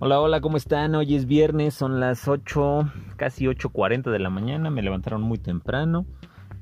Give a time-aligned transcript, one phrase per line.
[0.00, 0.94] Hola, hola, ¿cómo están?
[0.94, 6.06] Hoy es viernes, son las 8, casi 8.40 de la mañana, me levantaron muy temprano,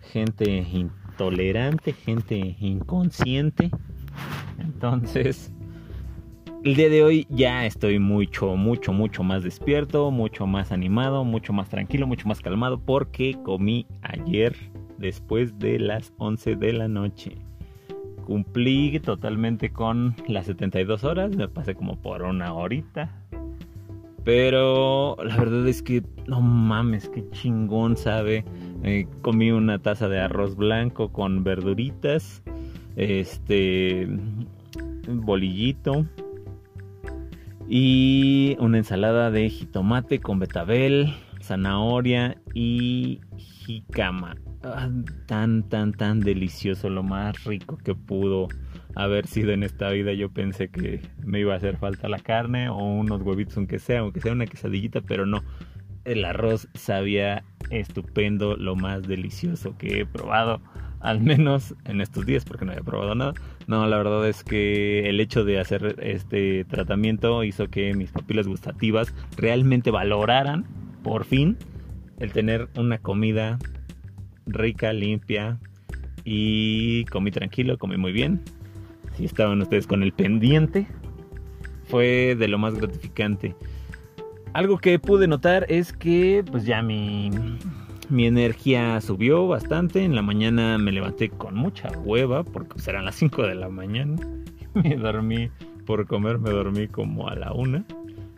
[0.01, 3.71] gente intolerante, gente inconsciente.
[4.59, 5.53] Entonces,
[6.65, 11.53] el día de hoy ya estoy mucho, mucho, mucho más despierto, mucho más animado, mucho
[11.53, 14.57] más tranquilo, mucho más calmado porque comí ayer
[14.97, 17.37] después de las 11 de la noche
[18.27, 23.11] cumplí totalmente con las 72 horas, me pasé como por una horita.
[24.25, 28.45] Pero la verdad es que no mames, qué chingón sabe.
[28.83, 32.43] Eh, comí una taza de arroz blanco con verduritas,
[32.97, 34.09] este
[35.09, 36.05] bolillito
[37.69, 44.37] y una ensalada de jitomate con betabel, zanahoria y jicama.
[45.27, 48.49] Tan, tan, tan delicioso, lo más rico que pudo
[48.97, 50.13] haber sido en esta vida.
[50.13, 54.01] Yo pensé que me iba a hacer falta la carne o unos huevitos, aunque sea,
[54.01, 55.45] aunque sea una quesadillita, pero no.
[56.05, 60.61] El arroz sabía estupendo, lo más delicioso que he probado,
[61.01, 63.35] al menos en estos días, porque no había probado nada.
[63.67, 68.49] No, la verdad es que el hecho de hacer este tratamiento hizo que mis papilas
[68.49, 70.65] gustativas realmente valoraran,
[71.03, 71.57] por fin,
[72.19, 73.59] el tener una comida
[74.47, 75.59] rica, limpia
[76.25, 78.41] y comí tranquilo, comí muy bien.
[79.17, 80.87] Si estaban ustedes con el pendiente,
[81.85, 83.55] fue de lo más gratificante.
[84.53, 87.31] Algo que pude notar es que pues ya mi,
[88.09, 90.05] mi energía subió bastante.
[90.05, 94.17] En la mañana me levanté con mucha hueva porque serán las 5 de la mañana.
[94.75, 95.49] Me dormí
[95.87, 97.83] por comer, me dormí como a la una.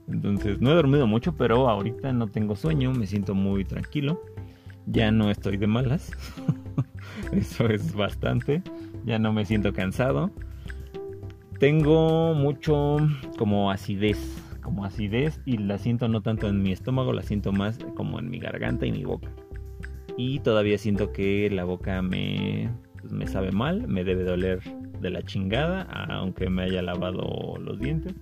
[0.06, 4.22] Entonces no he dormido mucho, pero ahorita no tengo sueño, me siento muy tranquilo
[4.90, 6.12] ya no estoy de malas.
[7.32, 8.62] Eso es bastante.
[9.04, 10.30] Ya no me siento cansado.
[11.58, 12.98] Tengo mucho
[13.36, 14.18] como acidez,
[14.62, 18.30] como acidez y la siento no tanto en mi estómago, la siento más como en
[18.30, 19.28] mi garganta y mi boca.
[20.16, 22.70] Y todavía siento que la boca me,
[23.00, 24.60] pues, me sabe mal, me debe doler
[25.00, 28.14] de la chingada, aunque me haya lavado los dientes.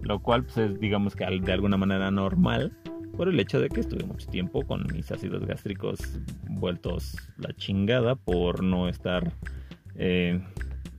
[0.00, 2.76] Lo cual pues, es digamos que de alguna manera normal
[3.16, 6.00] por el hecho de que estuve mucho tiempo con mis ácidos gástricos
[6.48, 9.32] vueltos la chingada por no estar
[9.96, 10.40] eh,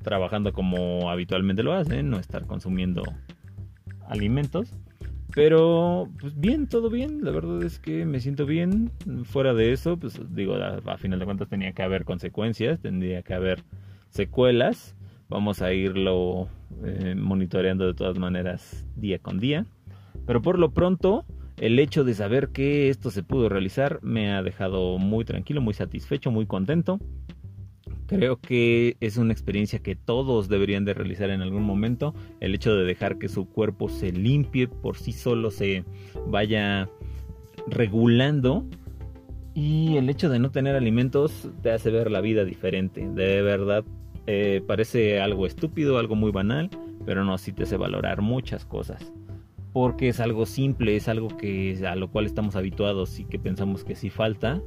[0.04, 3.04] trabajando como habitualmente lo hacen, no estar consumiendo
[4.08, 4.74] alimentos.
[5.34, 7.24] Pero, pues bien, todo bien.
[7.24, 8.92] La verdad es que me siento bien.
[9.24, 13.34] Fuera de eso, pues digo, a, final de cuentas tenía que haber consecuencias, tendría que
[13.34, 13.64] haber
[14.10, 14.96] secuelas.
[15.30, 16.50] Vamos a irlo
[16.84, 19.66] eh, monitoreando de todas maneras día con día.
[20.28, 21.26] Pero por lo pronto,
[21.58, 25.74] el hecho de saber que esto se pudo realizar me ha dejado muy tranquilo, muy
[25.74, 27.00] satisfecho, muy contento.
[28.08, 32.14] Creo que es una experiencia que todos deberían de realizar en algún momento.
[32.42, 35.84] El hecho de dejar que su cuerpo se limpie por sí solo, se
[36.28, 36.90] vaya
[37.68, 38.66] regulando.
[39.56, 43.08] Y el hecho de no tener alimentos te hace ver la vida diferente.
[43.08, 43.86] De verdad,
[44.28, 46.70] eh, parece algo estúpido, algo muy banal,
[47.06, 49.14] pero no, sí te hace valorar muchas cosas
[49.74, 53.84] porque es algo simple, es algo que a lo cual estamos habituados y que pensamos
[53.84, 54.62] que si falta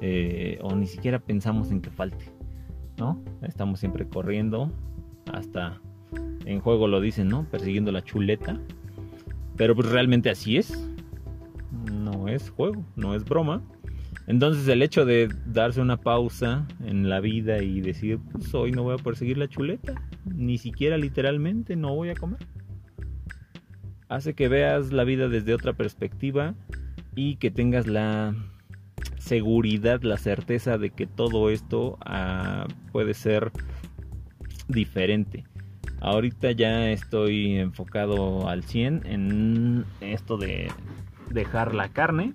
[0.00, 2.32] eh, o ni siquiera pensamos en que falte,
[2.96, 3.22] ¿no?
[3.42, 4.72] Estamos siempre corriendo
[5.30, 5.80] hasta
[6.46, 7.44] en juego lo dicen, ¿no?
[7.50, 8.58] Persiguiendo la chuleta,
[9.56, 10.88] pero pues realmente así es,
[11.92, 13.62] no es juego, no es broma.
[14.26, 18.84] Entonces el hecho de darse una pausa en la vida y decir, pues hoy no
[18.84, 19.94] voy a perseguir la chuleta,
[20.24, 22.40] ni siquiera literalmente no voy a comer
[24.08, 26.54] hace que veas la vida desde otra perspectiva
[27.14, 28.34] y que tengas la
[29.18, 33.50] seguridad, la certeza de que todo esto ah, puede ser
[34.68, 35.44] diferente.
[36.00, 40.68] Ahorita ya estoy enfocado al 100 en esto de
[41.30, 42.34] dejar la carne.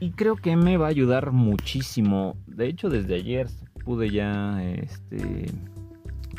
[0.00, 2.36] Y creo que me va a ayudar muchísimo.
[2.46, 3.48] De hecho, desde ayer
[3.84, 5.46] pude ya este,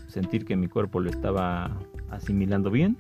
[0.07, 1.77] sentir que mi cuerpo lo estaba
[2.09, 2.97] asimilando bien.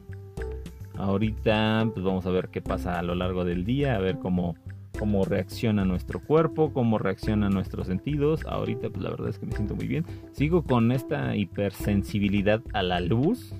[1.01, 4.55] Ahorita pues vamos a ver qué pasa a lo largo del día, a ver cómo,
[4.99, 8.45] cómo reacciona nuestro cuerpo, cómo reaccionan nuestros sentidos.
[8.45, 10.05] Ahorita pues la verdad es que me siento muy bien.
[10.31, 13.55] Sigo con esta hipersensibilidad a la luz.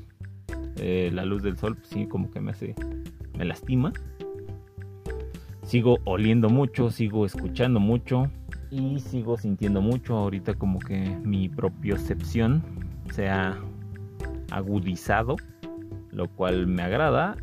[0.77, 2.75] Eh, la luz del sol pues, sí como que me hace,
[3.35, 3.91] me lastima.
[5.63, 8.29] Sigo oliendo mucho, sigo escuchando mucho
[8.69, 10.15] y sigo sintiendo mucho.
[10.15, 12.61] Ahorita como que mi propiocepción
[13.11, 13.57] se ha
[14.51, 15.37] agudizado
[16.11, 17.37] lo cual me agrada.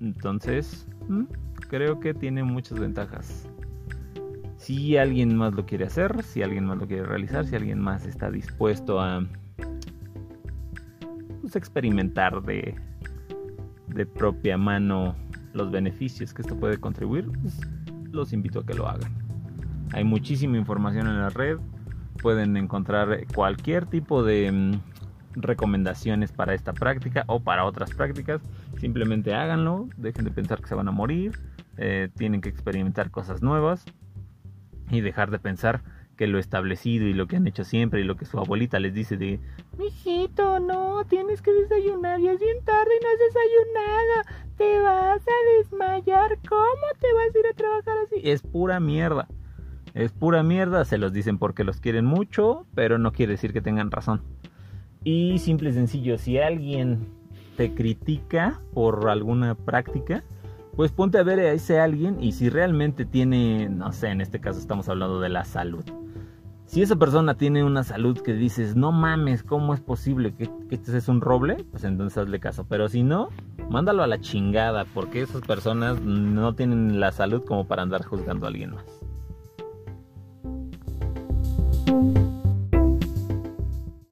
[0.00, 1.24] Entonces, mm,
[1.68, 3.48] creo que tiene muchas ventajas.
[4.56, 8.06] Si alguien más lo quiere hacer, si alguien más lo quiere realizar, si alguien más
[8.06, 9.24] está dispuesto a
[11.40, 12.74] pues, experimentar de
[13.94, 15.14] de propia mano
[15.52, 17.60] los beneficios que esto puede contribuir, pues,
[18.12, 19.12] los invito a que lo hagan.
[19.92, 21.58] Hay muchísima información en la red,
[22.22, 24.80] pueden encontrar cualquier tipo de mm,
[25.34, 28.40] recomendaciones para esta práctica o para otras prácticas.
[28.78, 31.38] Simplemente háganlo, dejen de pensar que se van a morir,
[31.76, 33.84] eh, tienen que experimentar cosas nuevas
[34.90, 35.82] y dejar de pensar
[36.18, 38.92] que lo establecido y lo que han hecho siempre y lo que su abuelita les
[38.92, 39.38] dice de
[39.78, 45.22] Mijito, no, tienes que desayunar y es bien tarde y no has desayunado, te vas
[45.22, 48.16] a desmayar, ¿cómo te vas a ir a trabajar así?
[48.24, 49.28] Es pura mierda,
[49.94, 53.60] es pura mierda, se los dicen porque los quieren mucho, pero no quiere decir que
[53.60, 54.22] tengan razón.
[55.04, 57.06] Y simple y sencillo, si alguien
[57.56, 60.24] te critica por alguna práctica,
[60.76, 64.40] pues ponte a ver a ese alguien y si realmente tiene, no sé, en este
[64.40, 65.84] caso estamos hablando de la salud.
[66.66, 70.96] Si esa persona tiene una salud que dices, no mames, ¿cómo es posible que, este
[70.96, 71.64] es un roble?
[71.70, 72.66] Pues entonces hazle caso.
[72.68, 73.30] Pero si no,
[73.70, 78.44] mándalo a la chingada, porque esas personas no tienen la salud como para andar juzgando
[78.44, 78.97] a alguien más.